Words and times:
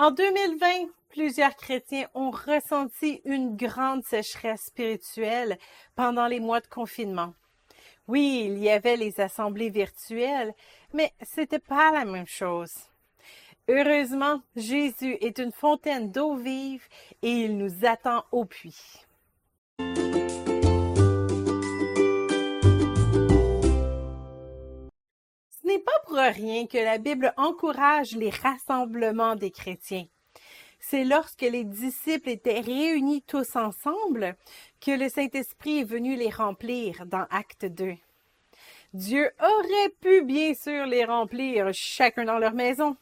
En 0.00 0.12
2020, 0.12 0.90
plusieurs 1.08 1.56
chrétiens 1.56 2.06
ont 2.14 2.30
ressenti 2.30 3.20
une 3.24 3.56
grande 3.56 4.04
sécheresse 4.04 4.66
spirituelle 4.66 5.58
pendant 5.96 6.28
les 6.28 6.38
mois 6.38 6.60
de 6.60 6.68
confinement. 6.68 7.34
Oui, 8.06 8.44
il 8.46 8.58
y 8.58 8.70
avait 8.70 8.94
les 8.94 9.18
assemblées 9.18 9.70
virtuelles, 9.70 10.54
mais 10.92 11.12
c'était 11.22 11.58
pas 11.58 11.90
la 11.90 12.04
même 12.04 12.28
chose. 12.28 12.72
Heureusement, 13.66 14.40
Jésus 14.54 15.16
est 15.20 15.38
une 15.38 15.50
fontaine 15.50 16.12
d'eau 16.12 16.36
vive 16.36 16.86
et 17.22 17.32
il 17.32 17.58
nous 17.58 17.84
attend 17.84 18.22
au 18.30 18.44
puits. 18.44 19.04
Rien 26.30 26.66
que 26.66 26.78
la 26.78 26.98
Bible 26.98 27.32
encourage 27.36 28.16
les 28.16 28.30
rassemblements 28.30 29.36
des 29.36 29.50
chrétiens. 29.50 30.06
C'est 30.80 31.04
lorsque 31.04 31.42
les 31.42 31.64
disciples 31.64 32.30
étaient 32.30 32.60
réunis 32.60 33.22
tous 33.22 33.56
ensemble 33.56 34.36
que 34.80 34.92
le 34.92 35.08
Saint-Esprit 35.08 35.80
est 35.80 35.84
venu 35.84 36.16
les 36.16 36.30
remplir 36.30 37.04
dans 37.06 37.26
Acte 37.30 37.66
2. 37.66 37.94
Dieu 38.94 39.30
aurait 39.40 39.92
pu 40.00 40.22
bien 40.22 40.54
sûr 40.54 40.86
les 40.86 41.04
remplir 41.04 41.68
chacun 41.72 42.24
dans 42.24 42.38
leur 42.38 42.54
maison, 42.54 42.96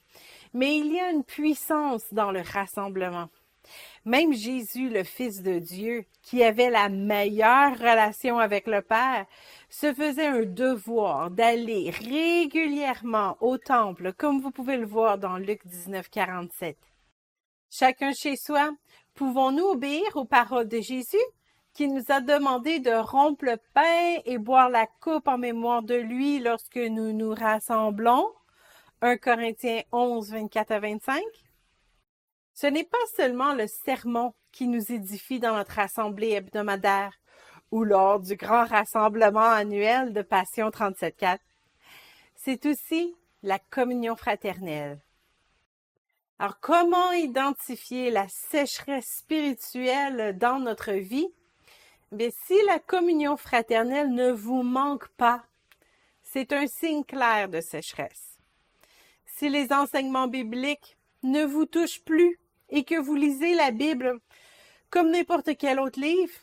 mais 0.52 0.76
il 0.76 0.92
y 0.92 0.98
a 0.98 1.10
une 1.10 1.24
puissance 1.24 2.04
dans 2.12 2.32
le 2.32 2.40
rassemblement. 2.40 3.28
Même 4.06 4.32
Jésus, 4.32 4.88
le 4.88 5.02
Fils 5.02 5.42
de 5.42 5.58
Dieu, 5.58 6.04
qui 6.22 6.44
avait 6.44 6.70
la 6.70 6.88
meilleure 6.88 7.76
relation 7.76 8.38
avec 8.38 8.68
le 8.68 8.80
Père, 8.80 9.26
se 9.68 9.92
faisait 9.92 10.28
un 10.28 10.44
devoir 10.44 11.32
d'aller 11.32 11.90
régulièrement 11.90 13.36
au 13.40 13.58
temple, 13.58 14.12
comme 14.12 14.40
vous 14.40 14.52
pouvez 14.52 14.76
le 14.76 14.86
voir 14.86 15.18
dans 15.18 15.38
Luc 15.38 15.66
19, 15.66 16.08
47. 16.08 16.78
Chacun 17.68 18.12
chez 18.12 18.36
soi, 18.36 18.70
pouvons-nous 19.14 19.64
obéir 19.64 20.14
aux 20.14 20.24
paroles 20.24 20.68
de 20.68 20.80
Jésus, 20.80 21.16
qui 21.74 21.88
nous 21.88 22.04
a 22.08 22.20
demandé 22.20 22.78
de 22.78 22.92
rompre 22.92 23.44
le 23.44 23.56
pain 23.74 24.20
et 24.24 24.38
boire 24.38 24.70
la 24.70 24.86
coupe 24.86 25.26
en 25.26 25.36
mémoire 25.36 25.82
de 25.82 25.96
lui 25.96 26.38
lorsque 26.38 26.76
nous 26.76 27.12
nous 27.12 27.34
rassemblons? 27.34 28.28
1 29.00 29.16
Corinthiens 29.16 29.82
11, 29.90 30.30
24 30.30 30.70
à 30.70 30.78
25. 30.78 31.20
Ce 32.58 32.66
n'est 32.66 32.84
pas 32.84 32.96
seulement 33.14 33.52
le 33.52 33.66
sermon 33.66 34.32
qui 34.50 34.66
nous 34.66 34.90
édifie 34.90 35.40
dans 35.40 35.54
notre 35.54 35.78
assemblée 35.78 36.30
hebdomadaire 36.30 37.12
ou 37.70 37.84
lors 37.84 38.18
du 38.18 38.34
grand 38.34 38.64
rassemblement 38.64 39.50
annuel 39.50 40.14
de 40.14 40.22
Passion 40.22 40.70
37.4. 40.70 41.36
C'est 42.34 42.64
aussi 42.64 43.14
la 43.42 43.58
communion 43.58 44.16
fraternelle. 44.16 44.98
Alors, 46.38 46.58
comment 46.58 47.12
identifier 47.12 48.10
la 48.10 48.26
sécheresse 48.28 49.18
spirituelle 49.18 50.38
dans 50.38 50.58
notre 50.58 50.92
vie? 50.92 51.28
Mais 52.10 52.32
si 52.46 52.54
la 52.64 52.78
communion 52.78 53.36
fraternelle 53.36 54.14
ne 54.14 54.30
vous 54.30 54.62
manque 54.62 55.08
pas, 55.08 55.44
c'est 56.22 56.54
un 56.54 56.66
signe 56.66 57.04
clair 57.04 57.50
de 57.50 57.60
sécheresse. 57.60 58.38
Si 59.26 59.50
les 59.50 59.74
enseignements 59.74 60.28
bibliques 60.28 60.96
ne 61.22 61.44
vous 61.44 61.66
touchent 61.66 62.02
plus 62.02 62.40
et 62.70 62.84
que 62.84 62.98
vous 62.98 63.14
lisez 63.14 63.54
la 63.54 63.70
Bible 63.70 64.20
comme 64.90 65.10
n'importe 65.10 65.56
quel 65.56 65.80
autre 65.80 66.00
livre, 66.00 66.34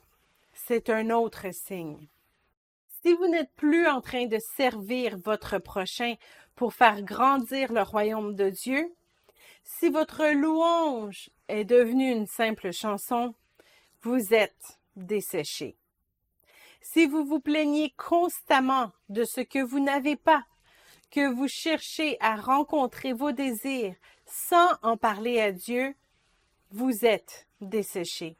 c'est 0.54 0.90
un 0.90 1.10
autre 1.10 1.54
signe. 1.54 2.08
Si 3.02 3.14
vous 3.14 3.28
n'êtes 3.28 3.52
plus 3.56 3.88
en 3.88 4.02
train 4.02 4.28
de 4.28 4.38
servir 4.40 5.18
votre 5.18 5.58
prochain 5.60 6.16
pour 6.56 6.74
faire 6.74 7.02
grandir 7.02 7.74
le 7.74 7.82
royaume 7.82 8.36
de 8.36 8.50
Dieu, 8.50 8.94
si 9.64 9.90
votre 9.90 10.34
louange 10.34 11.30
est 11.48 11.66
devenue 11.66 12.12
une 12.12 12.28
simple 12.28 12.72
chanson, 12.72 13.34
vous 14.02 14.34
êtes 14.34 14.80
desséché. 14.96 15.78
Si 16.82 17.08
vous 17.08 17.26
vous 17.26 17.40
plaignez 17.40 17.94
constamment 17.98 18.92
de 19.10 19.24
ce 19.24 19.42
que 19.42 19.60
vous 19.60 19.80
n'avez 19.80 20.18
pas, 20.18 20.44
que 21.12 21.32
vous 21.34 21.48
cherchez 21.48 22.18
à 22.20 22.36
rencontrer 22.36 23.14
vos 23.14 23.32
désirs 23.32 23.96
sans 24.26 24.70
en 24.82 24.98
parler 24.98 25.40
à 25.40 25.52
Dieu, 25.52 25.96
vous 26.74 27.06
êtes 27.06 27.48
desséché. 27.62 28.36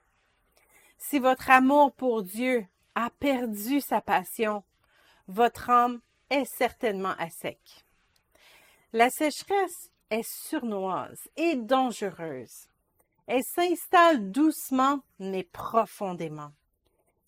Si 0.98 1.20
votre 1.20 1.52
amour 1.52 1.94
pour 1.94 2.24
Dieu 2.24 2.66
a 2.96 3.12
perdu 3.12 3.80
sa 3.80 4.02
passion, 4.02 4.64
votre 5.28 5.70
âme 5.70 6.02
est 6.32 6.46
certainement 6.46 7.14
à 7.20 7.30
sec. 7.30 7.60
La 8.92 9.12
sécheresse 9.12 9.92
est 10.10 10.28
surnoise 10.28 11.30
et 11.38 11.56
dangereuse. 11.56 12.70
Elle 13.28 13.44
s'installe 13.44 14.32
doucement 14.32 15.02
mais 15.20 15.44
profondément. 15.44 16.52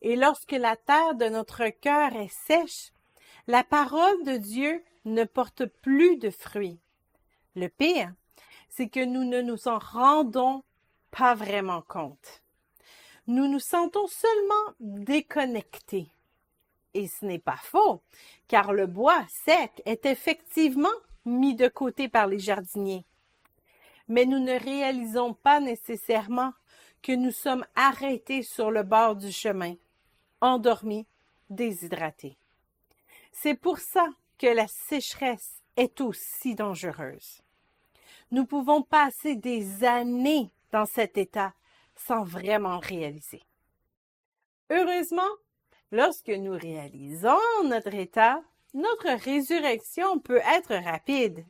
Et 0.01 0.16
lorsque 0.16 0.53
la 0.53 0.75
terre 0.75 1.13
de 1.13 1.25
notre 1.25 1.69
cœur 1.69 2.16
est 2.16 2.33
sèche, 2.33 2.91
la 3.45 3.63
parole 3.63 4.23
de 4.23 4.37
Dieu 4.37 4.83
ne 5.05 5.23
porte 5.23 5.67
plus 5.67 6.17
de 6.17 6.31
fruits. 6.31 6.79
Le 7.55 7.69
pire, 7.69 8.11
c'est 8.69 8.89
que 8.89 9.05
nous 9.05 9.23
ne 9.23 9.41
nous 9.41 9.67
en 9.67 9.77
rendons 9.77 10.63
pas 11.17 11.35
vraiment 11.35 11.81
compte. 11.81 12.43
Nous 13.27 13.47
nous 13.47 13.59
sentons 13.59 14.07
seulement 14.07 14.75
déconnectés. 14.79 16.07
Et 16.93 17.07
ce 17.07 17.25
n'est 17.25 17.39
pas 17.39 17.59
faux, 17.61 18.01
car 18.47 18.71
le 18.71 18.87
bois 18.87 19.25
sec 19.27 19.81
est 19.85 20.05
effectivement 20.05 20.87
mis 21.25 21.55
de 21.55 21.67
côté 21.67 22.07
par 22.07 22.27
les 22.27 22.39
jardiniers 22.39 23.05
mais 24.07 24.25
nous 24.25 24.39
ne 24.39 24.57
réalisons 24.59 25.33
pas 25.33 25.59
nécessairement 25.59 26.53
que 27.01 27.11
nous 27.11 27.31
sommes 27.31 27.65
arrêtés 27.75 28.43
sur 28.43 28.71
le 28.71 28.83
bord 28.83 29.15
du 29.15 29.31
chemin, 29.31 29.75
endormis, 30.41 31.07
déshydratés. 31.49 32.37
C'est 33.31 33.55
pour 33.55 33.79
ça 33.79 34.07
que 34.37 34.47
la 34.47 34.67
sécheresse 34.67 35.61
est 35.77 36.01
aussi 36.01 36.55
dangereuse. 36.55 37.41
Nous 38.31 38.45
pouvons 38.45 38.81
passer 38.81 39.35
des 39.35 39.83
années 39.83 40.51
dans 40.71 40.85
cet 40.85 41.17
état 41.17 41.53
sans 41.95 42.23
vraiment 42.23 42.79
réaliser. 42.79 43.43
Heureusement, 44.69 45.21
lorsque 45.91 46.29
nous 46.29 46.57
réalisons 46.57 47.37
notre 47.65 47.93
état, 47.93 48.41
notre 48.73 49.09
résurrection 49.23 50.19
peut 50.19 50.41
être 50.45 50.75
rapide 50.75 51.45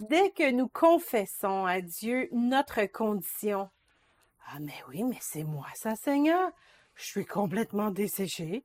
Dès 0.00 0.30
que 0.30 0.50
nous 0.50 0.68
confessons 0.68 1.64
à 1.64 1.80
Dieu 1.80 2.28
notre 2.30 2.84
condition, 2.84 3.70
ah 4.46 4.58
mais 4.60 4.74
oui, 4.88 5.02
mais 5.04 5.16
c'est 5.20 5.42
moi 5.42 5.68
ça, 5.74 5.96
Seigneur, 5.96 6.50
je 6.96 7.04
suis 7.06 7.24
complètement 7.24 7.90
desséché. 7.90 8.62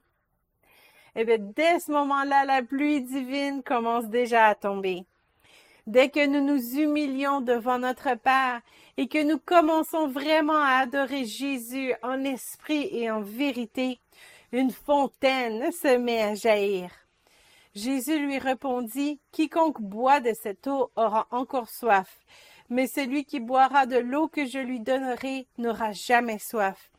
Eh 1.15 1.23
bien, 1.23 1.37
dès 1.39 1.79
ce 1.79 1.91
moment-là, 1.93 2.43
la 2.43 2.61
pluie 2.61 3.01
divine 3.01 3.63
commence 3.63 4.07
déjà 4.07 4.47
à 4.47 4.55
tomber. 4.55 5.05
Dès 5.91 6.07
que 6.07 6.25
nous 6.25 6.39
nous 6.39 6.79
humilions 6.79 7.41
devant 7.41 7.77
notre 7.77 8.15
Père 8.15 8.61
et 8.95 9.09
que 9.09 9.21
nous 9.21 9.37
commençons 9.37 10.07
vraiment 10.07 10.63
à 10.63 10.83
adorer 10.83 11.25
Jésus 11.25 11.93
en 12.01 12.23
esprit 12.23 12.87
et 12.93 13.11
en 13.11 13.19
vérité, 13.19 13.99
une 14.53 14.71
fontaine 14.71 15.69
se 15.73 15.97
met 15.97 16.21
à 16.21 16.33
jaillir. 16.33 16.91
Jésus 17.75 18.17
lui 18.19 18.37
répondit, 18.37 19.19
Quiconque 19.33 19.81
boit 19.81 20.21
de 20.21 20.31
cette 20.33 20.65
eau 20.65 20.89
aura 20.95 21.27
encore 21.29 21.67
soif, 21.67 22.19
mais 22.69 22.87
celui 22.87 23.25
qui 23.25 23.41
boira 23.41 23.85
de 23.85 23.97
l'eau 23.97 24.29
que 24.29 24.45
je 24.45 24.59
lui 24.59 24.79
donnerai 24.79 25.45
n'aura 25.57 25.91
jamais 25.91 26.39
soif. 26.39 26.89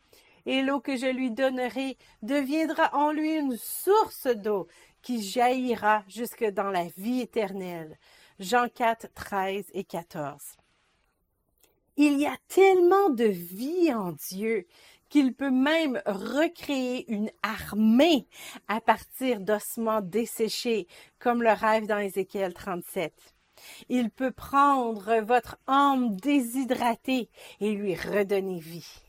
Et 0.45 0.61
l'eau 0.61 0.81
que 0.81 0.97
je 0.97 1.07
lui 1.07 1.31
donnerai 1.31 1.97
deviendra 2.21 2.95
en 2.95 3.11
lui 3.11 3.33
une 3.37 3.57
source 3.57 4.27
d'eau 4.27 4.67
qui 5.01 5.23
jaillira 5.23 6.03
jusque 6.07 6.45
dans 6.45 6.69
la 6.69 6.85
vie 6.95 7.21
éternelle. 7.21 7.97
Jean 8.43 8.67
4, 8.67 9.07
13 9.13 9.65
et 9.73 9.85
14. 9.85 10.57
Il 11.95 12.19
y 12.19 12.25
a 12.25 12.35
tellement 12.49 13.09
de 13.09 13.23
vie 13.23 13.93
en 13.93 14.11
Dieu 14.11 14.67
qu'il 15.07 15.33
peut 15.33 15.49
même 15.49 16.01
recréer 16.05 17.09
une 17.09 17.31
armée 17.41 18.27
à 18.67 18.81
partir 18.81 19.39
d'ossements 19.39 20.01
desséchés, 20.01 20.87
comme 21.19 21.41
le 21.41 21.53
rêve 21.53 21.87
dans 21.87 21.99
Ézéchiel 21.99 22.53
37. 22.53 23.13
Il 23.87 24.09
peut 24.09 24.31
prendre 24.31 25.21
votre 25.21 25.57
âme 25.67 26.17
déshydratée 26.17 27.29
et 27.61 27.71
lui 27.71 27.95
redonner 27.95 28.59
vie. 28.59 29.01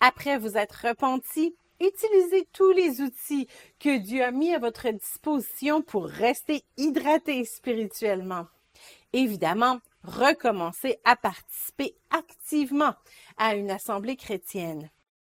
Après 0.00 0.38
vous 0.38 0.56
être 0.56 0.88
repenti, 0.88 1.54
utilisez 1.80 2.48
tous 2.52 2.72
les 2.72 3.00
outils 3.00 3.48
que 3.78 3.98
Dieu 3.98 4.22
a 4.22 4.30
mis 4.30 4.54
à 4.54 4.58
votre 4.58 4.88
disposition 4.90 5.82
pour 5.82 6.06
rester 6.06 6.64
hydraté 6.76 7.44
spirituellement. 7.44 8.46
Évidemment, 9.12 9.80
recommencez 10.04 10.98
à 11.04 11.16
participer 11.16 11.96
activement 12.10 12.94
à 13.36 13.54
une 13.54 13.70
assemblée 13.70 14.16
chrétienne 14.16 14.90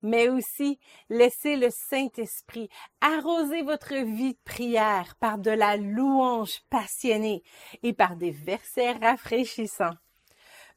mais 0.02 0.28
aussi 0.28 0.78
laissez 1.08 1.56
le 1.56 1.70
Saint-Esprit 1.70 2.68
arroser 3.00 3.62
votre 3.62 3.94
vie 3.94 4.34
de 4.34 4.38
prière 4.44 5.14
par 5.20 5.38
de 5.38 5.50
la 5.50 5.76
louange 5.76 6.60
passionnée 6.70 7.42
et 7.82 7.92
par 7.92 8.16
des 8.16 8.32
versets 8.32 8.92
rafraîchissants. 8.92 9.94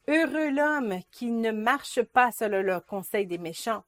Heureux 0.08 0.50
l'homme 0.50 1.00
qui 1.10 1.32
ne 1.32 1.50
marche 1.50 2.00
pas 2.00 2.30
selon 2.30 2.62
le 2.62 2.80
conseil 2.80 3.26
des 3.26 3.38
méchants, 3.38 3.82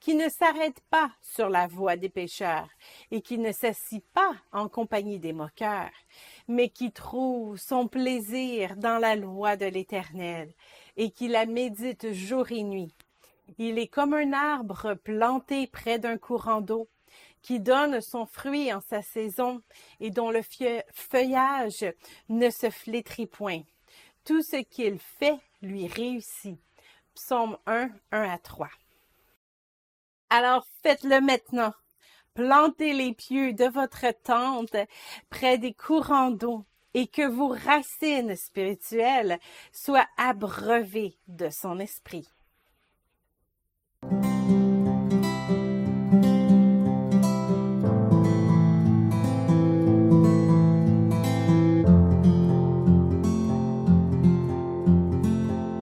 qui 0.00 0.14
ne 0.14 0.28
s'arrête 0.28 0.80
pas 0.90 1.10
sur 1.22 1.48
la 1.48 1.66
voie 1.66 1.96
des 1.96 2.08
pécheurs, 2.08 2.68
et 3.10 3.20
qui 3.20 3.38
ne 3.38 3.52
s'assit 3.52 4.04
pas 4.12 4.32
en 4.52 4.68
compagnie 4.68 5.18
des 5.18 5.32
moqueurs, 5.32 5.90
mais 6.46 6.68
qui 6.68 6.92
trouve 6.92 7.56
son 7.58 7.88
plaisir 7.88 8.76
dans 8.76 8.98
la 8.98 9.16
loi 9.16 9.56
de 9.56 9.66
l'Éternel, 9.66 10.52
et 10.96 11.10
qui 11.10 11.28
la 11.28 11.46
médite 11.46 12.12
jour 12.12 12.50
et 12.52 12.62
nuit. 12.62 12.94
Il 13.58 13.78
est 13.78 13.88
comme 13.88 14.14
un 14.14 14.32
arbre 14.32 14.94
planté 14.94 15.66
près 15.66 15.98
d'un 15.98 16.18
courant 16.18 16.60
d'eau, 16.60 16.88
qui 17.42 17.60
donne 17.60 18.00
son 18.00 18.26
fruit 18.26 18.72
en 18.72 18.80
sa 18.80 19.02
saison, 19.02 19.62
et 20.00 20.10
dont 20.10 20.30
le 20.30 20.42
feuillage 20.92 21.86
ne 22.28 22.50
se 22.50 22.70
flétrit 22.70 23.26
point. 23.26 23.62
Tout 24.24 24.42
ce 24.42 24.56
qu'il 24.56 24.98
fait 24.98 25.38
lui 25.62 25.86
réussit. 25.86 26.58
Psaume 27.14 27.56
1, 27.66 27.90
1 28.12 28.30
à 28.30 28.38
3. 28.38 28.68
Alors 30.30 30.66
faites-le 30.82 31.20
maintenant. 31.20 31.72
Plantez 32.34 32.92
les 32.92 33.14
pieux 33.14 33.52
de 33.52 33.64
votre 33.64 34.06
tente 34.22 34.76
près 35.30 35.58
des 35.58 35.74
courants 35.74 36.30
d'eau 36.30 36.66
et 36.94 37.06
que 37.06 37.26
vos 37.26 37.48
racines 37.48 38.36
spirituelles 38.36 39.38
soient 39.72 40.08
abreuvées 40.16 41.18
de 41.26 41.50
son 41.50 41.78
esprit. 41.78 42.28